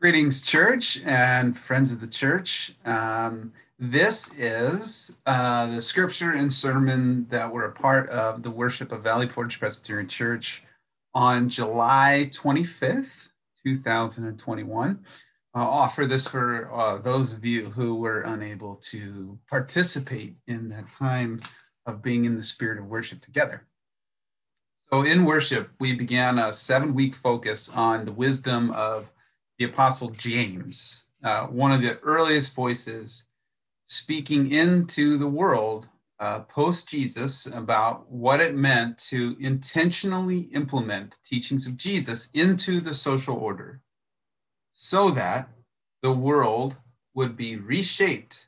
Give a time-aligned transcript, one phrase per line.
[0.00, 2.72] Greetings, church and friends of the church.
[2.84, 8.92] Um, this is uh, the scripture and sermon that were a part of the worship
[8.92, 10.62] of Valley Forge Presbyterian Church
[11.16, 13.30] on July 25th,
[13.66, 15.04] 2021.
[15.52, 20.92] I'll offer this for uh, those of you who were unable to participate in that
[20.92, 21.40] time
[21.86, 23.66] of being in the spirit of worship together.
[24.92, 29.10] So, in worship, we began a seven week focus on the wisdom of
[29.58, 33.26] the Apostle James, uh, one of the earliest voices
[33.86, 35.88] speaking into the world
[36.20, 42.80] uh, post Jesus about what it meant to intentionally implement the teachings of Jesus into
[42.80, 43.80] the social order
[44.74, 45.48] so that
[46.02, 46.76] the world
[47.14, 48.46] would be reshaped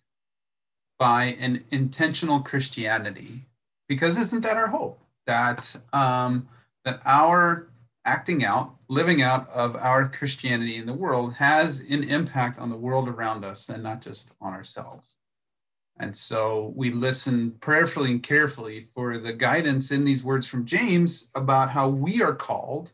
[0.99, 3.47] by an intentional Christianity.
[3.89, 5.01] Because isn't that our hope?
[5.27, 6.49] That um,
[6.85, 7.69] that our
[8.05, 12.77] acting out, living out of our Christianity in the world has an impact on the
[12.77, 15.17] world around us and not just on ourselves.
[16.01, 21.31] And so we listen prayerfully and carefully for the guidance in these words from James
[21.37, 22.91] about how we are called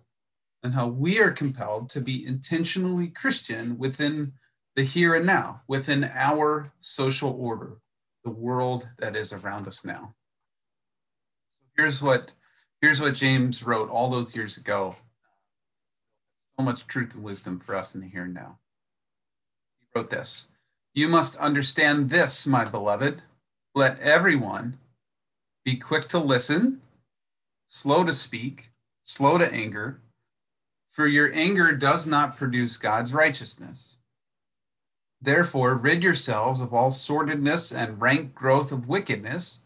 [0.62, 4.32] and how we are compelled to be intentionally Christian within
[4.74, 7.78] the here and now, within our social order,
[8.22, 10.14] the world that is around us now.
[11.74, 12.32] Here's what
[12.82, 14.96] here's what James wrote all those years ago.
[16.58, 18.58] So much truth and wisdom for us in the here and now.
[19.80, 20.48] He wrote this
[20.94, 23.22] You must understand this, my beloved.
[23.74, 24.78] Let everyone
[25.66, 26.80] be quick to listen,
[27.66, 28.70] slow to speak,
[29.02, 30.00] slow to anger,
[30.90, 33.96] for your anger does not produce God's righteousness.
[35.20, 39.60] Therefore, rid yourselves of all sordidness and rank growth of wickedness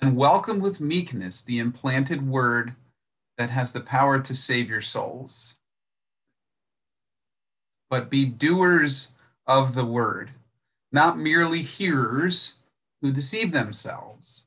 [0.00, 2.76] and welcome with meekness the implanted word
[3.36, 5.56] that has the power to save your souls.
[7.90, 9.12] But be doers
[9.46, 10.30] of the word,
[10.92, 12.56] not merely hearers
[13.00, 14.46] who deceive themselves.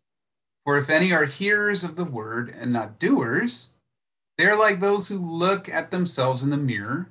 [0.63, 3.69] For if any are hearers of the word and not doers,
[4.37, 7.09] they're like those who look at themselves in the mirror.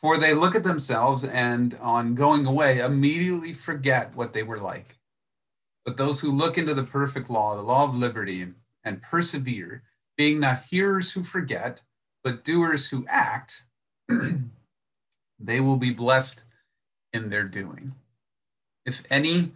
[0.00, 4.98] For they look at themselves and, on going away, immediately forget what they were like.
[5.84, 8.46] But those who look into the perfect law, the law of liberty,
[8.84, 9.82] and persevere,
[10.16, 11.80] being not hearers who forget,
[12.22, 13.64] but doers who act,
[15.42, 16.44] they will be blessed
[17.12, 17.94] in their doing.
[18.84, 19.52] If any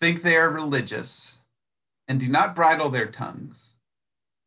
[0.00, 1.40] think they are religious
[2.08, 3.74] and do not bridle their tongues,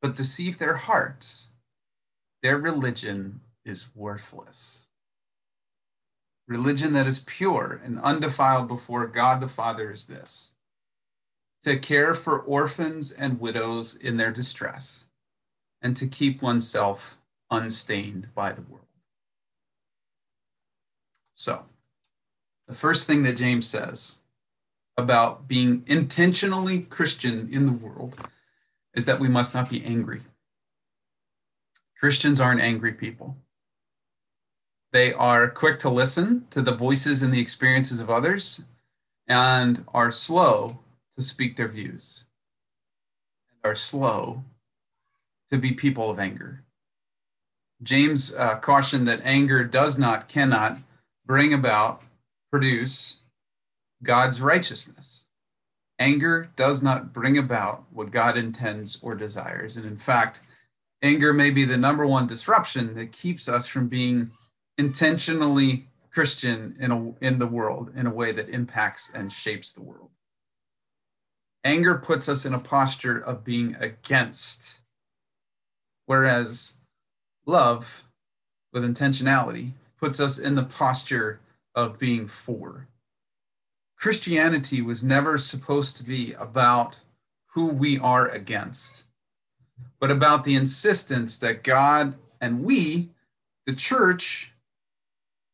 [0.02, 1.50] but deceive their hearts,
[2.42, 4.88] their religion is worthless.
[6.48, 10.54] Religion that is pure and undefiled before God the Father is this
[11.64, 15.06] to care for orphans and widows in their distress,
[15.82, 17.18] and to keep oneself
[17.50, 18.84] unstained by the world.
[21.44, 21.66] So,
[22.70, 24.20] the first thing that James says
[24.96, 28.16] about being intentionally Christian in the world
[28.96, 30.22] is that we must not be angry.
[32.00, 33.36] Christians aren't angry people.
[34.94, 38.64] They are quick to listen to the voices and the experiences of others
[39.28, 40.80] and are slow
[41.18, 42.28] to speak their views
[43.52, 44.46] and are slow
[45.50, 46.64] to be people of anger.
[47.82, 50.78] James uh, cautioned that anger does not, cannot
[51.26, 52.02] bring about,
[52.52, 53.18] produce
[54.02, 55.26] God's righteousness.
[56.00, 59.78] Anger does not bring about what God intends or desires.
[59.78, 60.42] And in fact,
[61.02, 64.32] anger may be the number one disruption that keeps us from being
[64.78, 69.82] intentionally Christian in, a, in the world in a way that impacts and shapes the
[69.82, 70.10] world.
[71.64, 74.82] Anger puts us in a posture of being against,
[76.06, 76.74] whereas
[77.46, 78.04] love
[78.74, 79.72] with intentionality
[80.04, 81.40] puts us in the posture
[81.76, 82.90] of being for.
[83.98, 86.98] Christianity was never supposed to be about
[87.54, 89.06] who we are against,
[90.02, 93.12] but about the insistence that God and we,
[93.66, 94.52] the church,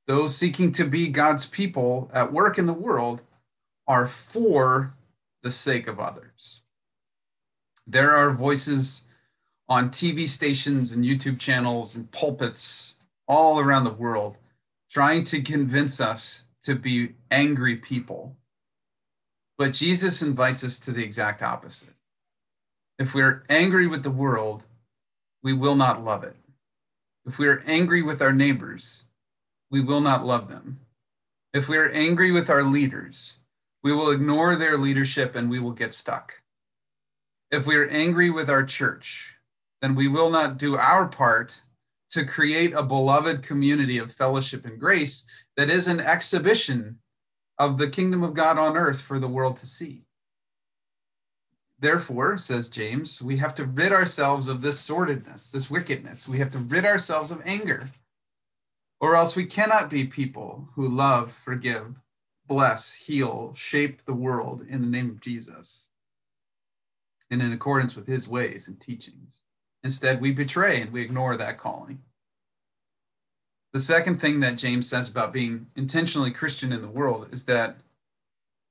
[0.08, 3.22] those seeking to be God's people at work in the world,
[3.88, 4.96] are for
[5.44, 6.62] the sake of others.
[7.86, 9.06] There are voices
[9.68, 12.96] on TV stations and YouTube channels and pulpits
[13.30, 14.36] all around the world
[14.92, 18.36] trying to convince us to be angry people.
[19.58, 21.94] But Jesus invites us to the exact opposite.
[22.98, 24.64] If we're angry with the world,
[25.44, 26.36] we will not love it.
[27.26, 29.04] If we are angry with our neighbors,
[29.70, 30.80] we will not love them.
[31.54, 33.38] If we are angry with our leaders,
[33.84, 36.42] we will ignore their leadership and we will get stuck.
[37.52, 39.36] If we are angry with our church,
[39.82, 41.62] then we will not do our part
[42.12, 45.26] to create a beloved community of fellowship and grace
[45.56, 47.00] that is an exhibition
[47.58, 50.06] of the kingdom of God on earth for the world to see.
[51.80, 56.28] Therefore, says James, we have to rid ourselves of this sordidness, this wickedness.
[56.28, 57.90] We have to rid ourselves of anger,
[59.00, 61.96] or else we cannot be people who love, forgive,
[62.48, 65.86] bless, heal, shape the world in the name of Jesus
[67.32, 69.42] and in accordance with his ways and teachings.
[69.84, 72.00] Instead, we betray and we ignore that calling.
[73.72, 77.78] The second thing that James says about being intentionally Christian in the world is that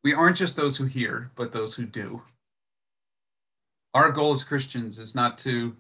[0.03, 2.23] we aren't just those who hear, but those who do.
[3.95, 5.77] Our goal as Christians is not to,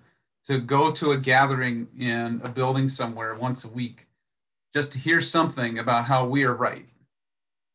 [0.47, 4.07] to go to a gathering in a building somewhere once a week
[4.75, 6.87] just to hear something about how we are right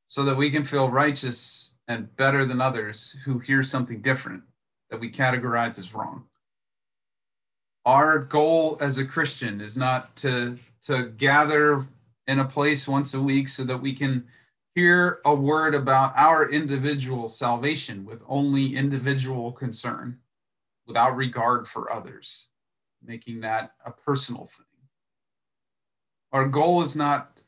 [0.07, 4.43] so that we can feel righteous and better than others who hear something different
[4.89, 6.23] that we categorize as wrong.
[7.85, 10.57] Our goal as a Christian is not to,
[10.87, 11.85] to gather
[12.27, 14.25] in a place once a week so that we can
[14.73, 20.19] hear a word about our individual salvation with only individual concern
[20.87, 22.47] without regard for others,
[23.03, 24.65] making that a personal thing.
[26.31, 27.41] Our goal is not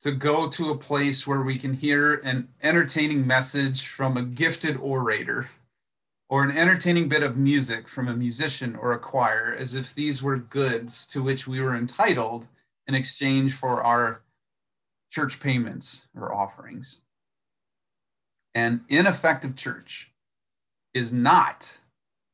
[0.00, 4.76] to go to a place where we can hear an entertaining message from a gifted
[4.78, 5.48] orator
[6.32, 10.22] or an entertaining bit of music from a musician or a choir as if these
[10.22, 12.46] were goods to which we were entitled
[12.86, 14.22] in exchange for our
[15.10, 17.00] church payments or offerings.
[18.54, 20.10] An ineffective church
[20.94, 21.80] is not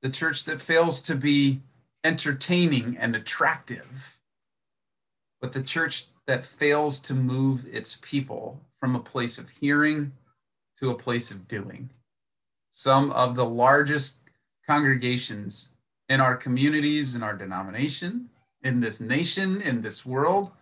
[0.00, 1.60] the church that fails to be
[2.04, 4.16] entertaining and attractive,
[5.40, 10.12] but the church that fails to move its people from a place of hearing
[10.78, 11.90] to a place of doing
[12.78, 14.20] some of the largest
[14.64, 15.70] congregations
[16.08, 18.30] in our communities, in our denomination,
[18.62, 20.52] in this nation, in this world,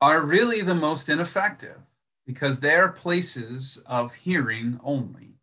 [0.00, 1.76] are really the most ineffective
[2.24, 5.34] because they are places of hearing only.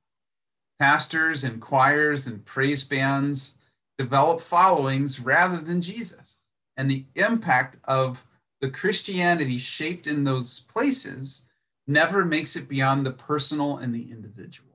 [0.79, 3.55] Pastors and choirs and praise bands
[3.97, 6.43] develop followings rather than Jesus.
[6.77, 8.23] And the impact of
[8.61, 11.41] the Christianity shaped in those places
[11.85, 14.66] never makes it beyond the personal and the individual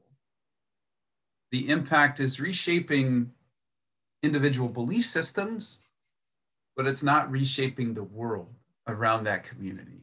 [1.52, 3.30] the impact is reshaping
[4.22, 5.82] individual belief systems,
[6.74, 8.48] but it's not reshaping the world
[8.88, 10.00] around that community.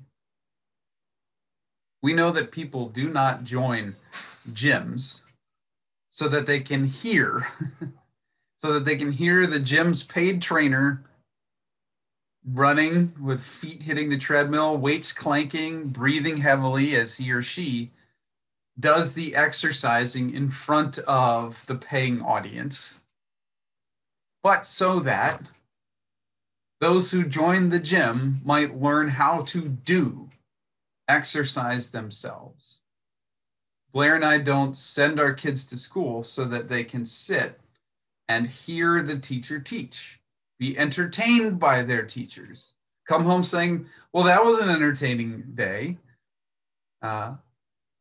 [2.04, 3.96] We know that people do not join
[4.52, 5.22] gyms
[6.12, 7.48] so that they can hear,
[8.58, 11.04] so that they can hear the gym's paid trainer
[12.46, 17.92] running with feet hitting the treadmill, weights clanking, breathing heavily as he or she
[18.80, 23.00] does the exercising in front of the paying audience,
[24.42, 25.42] but so that
[26.80, 30.30] those who join the gym might learn how to do
[31.08, 32.80] exercise themselves.
[33.92, 37.60] Blair and I don't send our kids to school so that they can sit
[38.28, 40.20] and hear the teacher teach,
[40.60, 42.76] be entertained by their teachers,
[43.08, 45.98] come home saying, Well, that was an entertaining day.
[47.02, 47.36] Uh,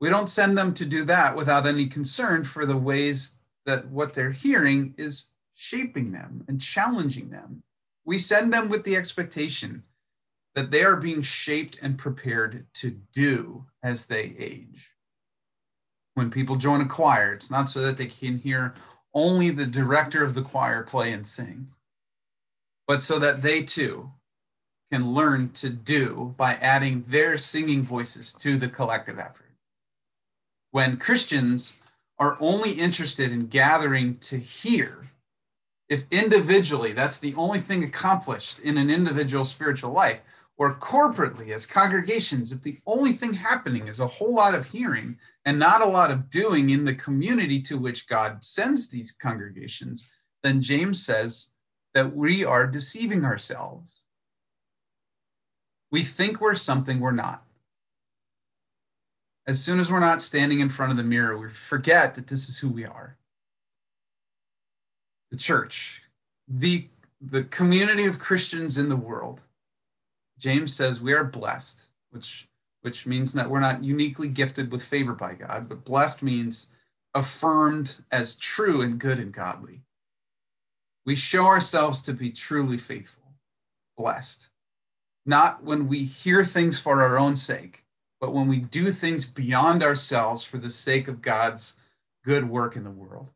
[0.01, 3.37] we don't send them to do that without any concern for the ways
[3.67, 7.63] that what they're hearing is shaping them and challenging them.
[8.05, 9.83] We send them with the expectation
[10.55, 14.91] that they are being shaped and prepared to do as they age.
[16.15, 18.75] When people join a choir, it's not so that they can hear
[19.15, 21.69] only the director of the choir play and sing,
[22.87, 24.11] but so that they too
[24.91, 29.48] can learn to do by adding their singing voices to the collective effort
[30.71, 31.79] when Christians
[32.19, 35.07] are only interested in gathering to hear,
[35.89, 40.21] if individually that's the only thing accomplished in an individual spiritual life,
[40.59, 45.17] or corporately as congregations, if the only thing happening is a whole lot of hearing
[45.45, 50.11] and not a lot of doing in the community to which God sends these congregations,
[50.43, 51.53] then James says
[51.95, 54.05] that we are deceiving ourselves.
[55.91, 57.48] We think we're something we're not
[59.49, 62.51] as soon as we're not standing in front of the mirror, we forget that this
[62.51, 63.17] is who we are.
[65.31, 66.03] The church,
[66.47, 66.87] the,
[67.19, 69.41] the community of Christians in the world.
[70.39, 72.47] James says we are blessed, which,
[72.83, 76.67] which means that we're not uniquely gifted with favor by God, but blessed means
[77.15, 79.81] affirmed as true and good and godly.
[81.07, 83.33] We show ourselves to be truly faithful,
[83.97, 84.51] blessed,
[85.25, 87.83] not when we hear things for our own sake
[88.21, 91.77] but when we do things beyond ourselves for the sake of God's
[92.25, 93.29] good work in the world.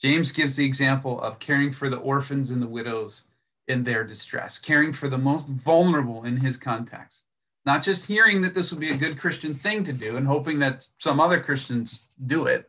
[0.00, 3.28] James gives the example of caring for the orphans and the widows
[3.68, 7.26] in their distress, caring for the most vulnerable in his context,
[7.64, 10.58] not just hearing that this would be a good Christian thing to do and hoping
[10.58, 12.68] that some other Christians do it,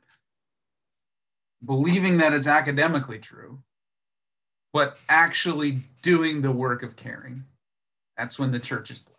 [1.65, 3.59] believing that it's academically true,
[4.73, 7.43] but actually doing the work of caring.
[8.17, 9.16] That's when the church is blessed.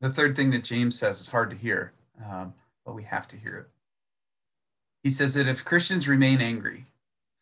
[0.00, 1.92] The third thing that James says is hard to hear,
[2.24, 3.68] um, but we have to hear it.
[5.02, 6.86] He says that if Christians remain angry,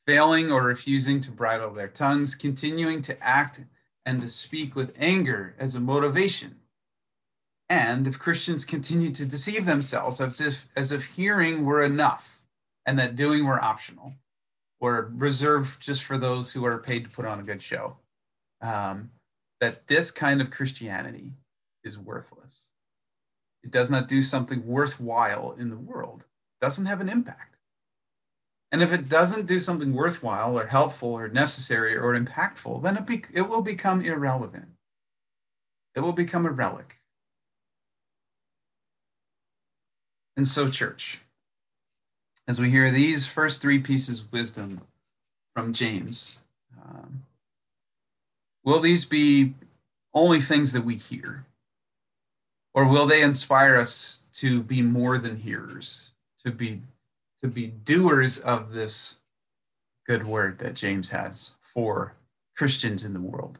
[0.06, 3.60] failing or refusing to bridle their tongues, continuing to act
[4.06, 6.56] and to speak with anger as a motivation,
[7.68, 12.38] and if Christians continue to deceive themselves as if, as if hearing were enough
[12.86, 14.12] and that doing were optional
[14.78, 17.96] or reserved just for those who are paid to put on a good show,
[18.60, 19.10] um,
[19.60, 21.32] that this kind of Christianity
[21.84, 22.68] is worthless.
[23.62, 26.24] It does not do something worthwhile in the world,
[26.60, 27.56] it doesn't have an impact.
[28.72, 33.06] And if it doesn't do something worthwhile or helpful or necessary or impactful, then it,
[33.06, 34.66] be, it will become irrelevant.
[35.94, 36.96] It will become a relic.
[40.36, 41.20] And so, church,
[42.48, 44.80] as we hear these first three pieces of wisdom
[45.54, 46.40] from James,
[46.84, 47.24] um,
[48.64, 49.54] will these be
[50.12, 51.46] only things that we hear?
[52.74, 56.10] Or will they inspire us to be more than hearers,
[56.44, 56.82] to be
[57.40, 59.18] to be doers of this
[60.06, 62.14] good word that James has for
[62.56, 63.58] Christians in the world?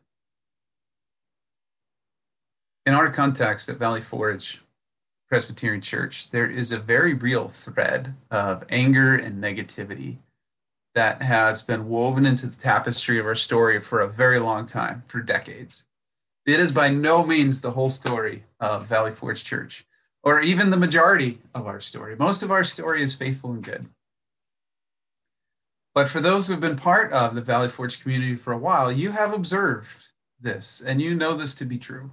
[2.87, 4.61] In our context at Valley Forge
[5.29, 10.19] Presbyterian Church, there is a very real thread of anger and negativity
[10.95, 15.03] that has been woven into the tapestry of our story for a very long time,
[15.07, 15.85] for decades.
[16.47, 19.87] It is by no means the whole story of Valley Forge Church,
[20.23, 22.17] or even the majority of our story.
[22.17, 23.87] Most of our story is faithful and good.
[25.95, 29.13] But for those who've been part of the Valley Forge community for a while, you
[29.13, 30.09] have observed
[30.39, 32.11] this and you know this to be true.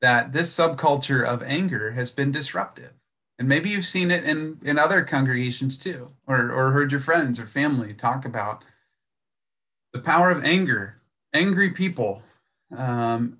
[0.00, 2.92] That this subculture of anger has been disruptive.
[3.38, 7.38] And maybe you've seen it in, in other congregations too, or, or heard your friends
[7.38, 8.64] or family talk about
[9.92, 10.96] the power of anger,
[11.32, 12.22] angry people
[12.76, 13.38] um,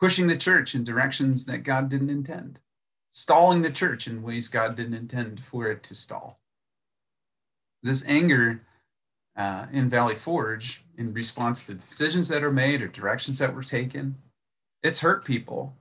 [0.00, 2.58] pushing the church in directions that God didn't intend,
[3.10, 6.40] stalling the church in ways God didn't intend for it to stall.
[7.82, 8.62] This anger
[9.36, 13.62] uh, in Valley Forge, in response to decisions that are made or directions that were
[13.62, 14.16] taken,
[14.82, 15.74] it's hurt people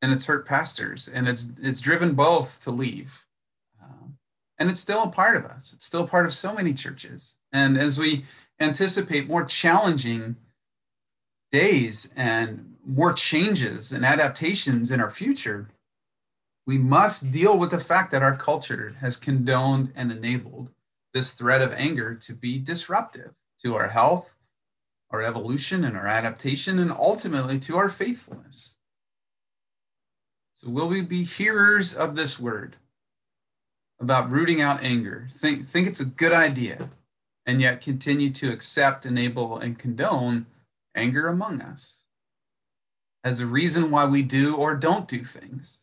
[0.00, 3.24] and it's hurt pastors and it's it's driven both to leave.
[3.82, 4.18] Um,
[4.58, 5.72] and it's still a part of us.
[5.72, 7.36] It's still part of so many churches.
[7.52, 8.26] And as we
[8.60, 10.36] anticipate more challenging
[11.50, 15.68] days and more changes and adaptations in our future,
[16.66, 20.70] we must deal with the fact that our culture has condoned and enabled
[21.14, 24.34] this threat of anger to be disruptive to our health,
[25.10, 28.74] our evolution, and our adaptation, and ultimately to our faithfulness.
[30.56, 32.76] So, will we be hearers of this word
[34.00, 35.28] about rooting out anger?
[35.34, 36.90] Think, think it's a good idea,
[37.46, 40.46] and yet continue to accept, enable, and condone
[40.98, 42.02] anger among us
[43.24, 45.80] as a reason why we do or don't do things?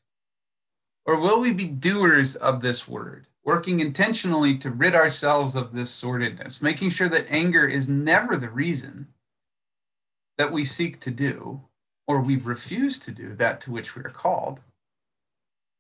[1.06, 5.92] Or will we be doers of this word, working intentionally to rid ourselves of this
[5.92, 9.08] sordidness, making sure that anger is never the reason
[10.38, 11.62] that we seek to do
[12.08, 14.60] or we refuse to do that to which we are called?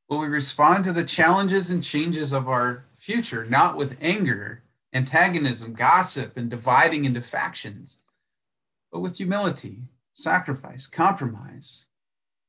[0.08, 4.62] Will we respond to the challenges and changes of our future, not with anger,
[4.94, 7.98] antagonism, gossip, and dividing into factions,
[8.96, 9.80] but with humility,
[10.14, 11.88] sacrifice, compromise,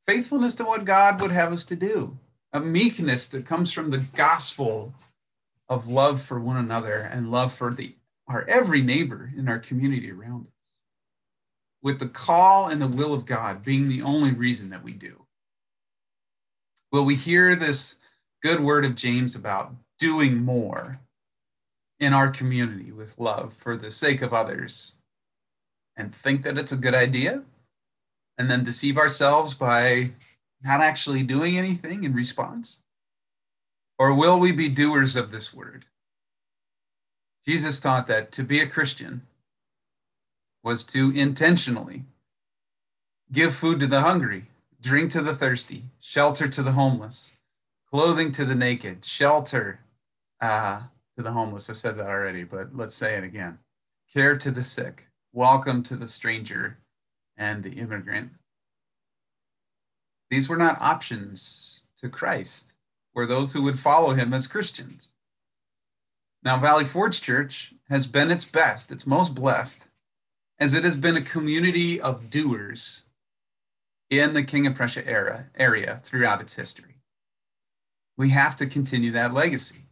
[0.06, 2.20] faithfulness to what God would have us to do,
[2.52, 4.94] a meekness that comes from the gospel
[5.68, 7.96] of love for one another and love for the,
[8.28, 10.76] our every neighbor in our community around us,
[11.82, 15.26] with the call and the will of God being the only reason that we do.
[16.92, 17.96] Will we hear this
[18.40, 21.00] good word of James about doing more
[21.98, 24.95] in our community with love for the sake of others
[25.96, 27.42] and think that it's a good idea
[28.38, 30.10] and then deceive ourselves by
[30.62, 32.82] not actually doing anything in response?
[33.98, 35.86] Or will we be doers of this word?
[37.46, 39.22] Jesus taught that to be a Christian
[40.62, 42.02] was to intentionally
[43.32, 44.46] give food to the hungry,
[44.82, 47.32] drink to the thirsty, shelter to the homeless,
[47.88, 49.80] clothing to the naked, shelter
[50.40, 50.80] uh,
[51.16, 51.70] to the homeless.
[51.70, 53.58] I said that already, but let's say it again.
[54.12, 55.05] Care to the sick,
[55.36, 56.78] welcome to the stranger
[57.36, 58.30] and the immigrant.
[60.30, 62.72] These were not options to Christ
[63.12, 65.10] for those who would follow him as Christians.
[66.42, 69.88] Now, Valley Forge Church has been its best, its most blessed,
[70.58, 73.02] as it has been a community of doers
[74.08, 76.94] in the King of Prussia era area throughout its history.
[78.16, 79.85] We have to continue that legacy.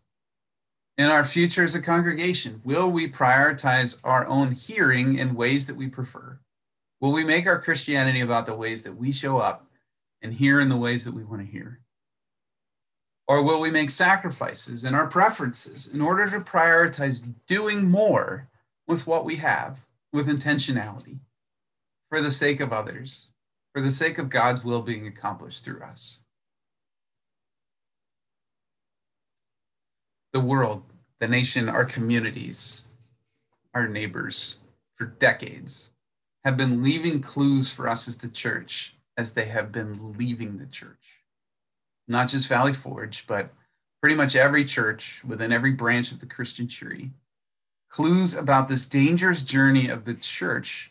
[0.96, 5.74] In our future as a congregation, will we prioritize our own hearing in ways that
[5.74, 6.38] we prefer?
[7.00, 9.66] Will we make our Christianity about the ways that we show up
[10.22, 11.80] and hear in the ways that we want to hear?
[13.26, 18.48] Or will we make sacrifices in our preferences in order to prioritize doing more
[18.86, 19.78] with what we have
[20.12, 21.18] with intentionality
[22.08, 23.32] for the sake of others,
[23.72, 26.24] for the sake of God's will being accomplished through us?
[30.34, 30.82] The world,
[31.20, 32.88] the nation, our communities,
[33.72, 34.62] our neighbors
[34.96, 35.92] for decades
[36.44, 40.66] have been leaving clues for us as the church as they have been leaving the
[40.66, 41.22] church.
[42.08, 43.54] Not just Valley Forge, but
[44.00, 47.12] pretty much every church within every branch of the Christian tree,
[47.88, 50.90] clues about this dangerous journey of the church,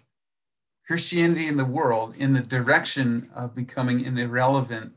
[0.87, 4.93] Christianity in the world, in the direction of becoming an irrelevant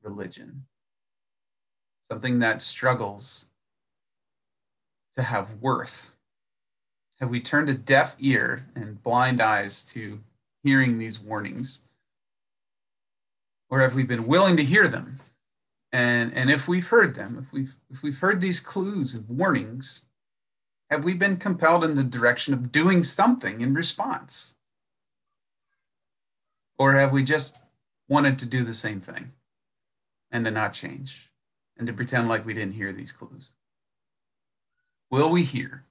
[0.00, 0.66] religion,
[2.08, 3.48] something that struggles
[5.20, 6.12] to have worth.
[7.20, 10.20] Have we turned a deaf ear and blind eyes to
[10.64, 11.82] hearing these warnings?
[13.68, 15.20] Or have we been willing to hear them
[15.92, 20.06] and, and if we've heard them, if we've, if we've heard these clues of warnings,
[20.88, 24.56] have we been compelled in the direction of doing something in response?
[26.78, 27.58] Or have we just
[28.08, 29.32] wanted to do the same thing
[30.30, 31.30] and to not change
[31.76, 33.50] and to pretend like we didn't hear these clues?
[35.10, 35.84] Will we hear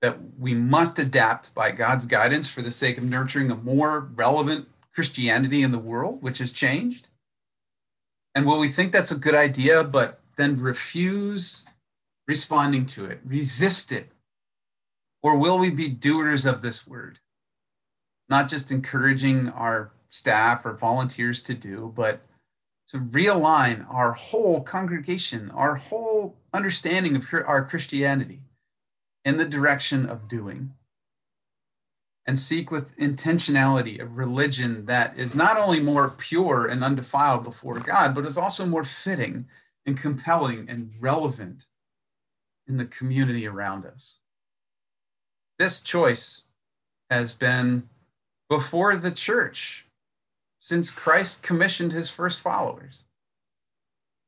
[0.00, 4.68] that we must adapt by God's guidance for the sake of nurturing a more relevant
[4.94, 7.08] Christianity in the world, which has changed?
[8.34, 11.64] And will we think that's a good idea, but then refuse
[12.26, 14.10] responding to it, resist it?
[15.22, 17.18] Or will we be doers of this word?
[18.28, 22.20] Not just encouraging our staff or volunteers to do, but
[22.94, 28.42] to realign our whole congregation, our whole understanding of our Christianity
[29.24, 30.74] in the direction of doing
[32.24, 37.80] and seek with intentionality a religion that is not only more pure and undefiled before
[37.80, 39.46] God, but is also more fitting
[39.84, 41.66] and compelling and relevant
[42.68, 44.18] in the community around us.
[45.58, 46.42] This choice
[47.10, 47.88] has been
[48.48, 49.83] before the church
[50.64, 53.04] since Christ commissioned his first followers.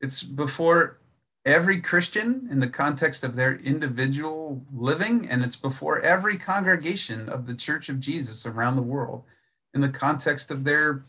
[0.03, 0.99] It's before
[1.47, 7.47] every Christian in the context of their individual living, and it's before every congregation of
[7.47, 9.23] the Church of Jesus around the world
[9.73, 11.07] in the context of their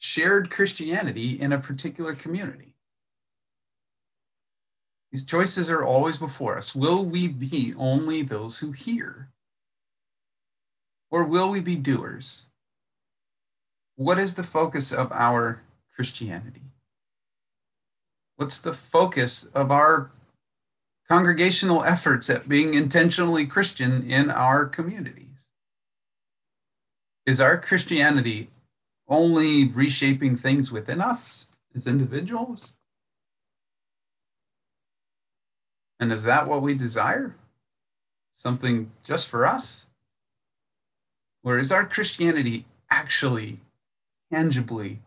[0.00, 2.74] shared Christianity in a particular community.
[5.12, 6.74] These choices are always before us.
[6.74, 9.30] Will we be only those who hear?
[11.08, 12.49] Or will we be doers?
[14.00, 15.60] What is the focus of our
[15.94, 16.62] Christianity?
[18.36, 20.10] What's the focus of our
[21.06, 25.44] congregational efforts at being intentionally Christian in our communities?
[27.26, 28.48] Is our Christianity
[29.06, 32.76] only reshaping things within us as individuals?
[35.98, 37.36] And is that what we desire?
[38.32, 39.88] Something just for us?
[41.44, 43.60] Or is our Christianity actually,
[44.32, 45.00] tangibly,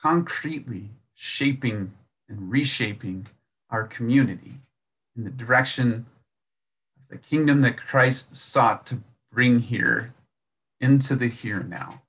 [0.00, 1.92] concretely shaping
[2.28, 3.26] and reshaping
[3.70, 4.54] our community
[5.16, 6.06] in the direction
[6.96, 10.14] of the kingdom that Christ sought to bring here
[10.80, 12.02] into the here now.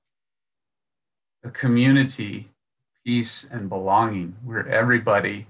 [1.44, 2.48] A community,
[3.04, 5.48] peace, and belonging where everybody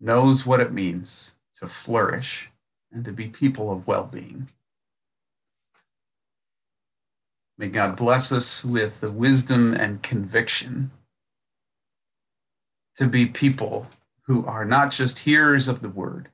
[0.00, 2.50] knows what it means to flourish
[2.92, 4.48] and to be people of well being.
[7.58, 10.92] May God bless us with the wisdom and conviction
[12.94, 13.88] to be people
[14.22, 16.28] who are not just hearers of the word,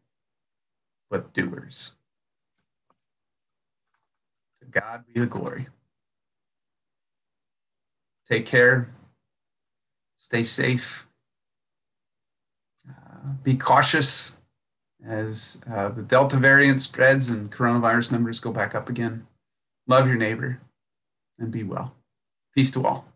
[1.08, 1.94] but doers.
[4.60, 5.68] To God be the glory.
[8.28, 8.90] Take care.
[10.18, 11.06] Stay safe.
[12.86, 14.36] Uh, be cautious
[15.06, 19.26] as uh, the Delta variant spreads and coronavirus numbers go back up again.
[19.86, 20.60] Love your neighbor
[21.38, 21.94] and be well.
[22.54, 23.13] Peace to all.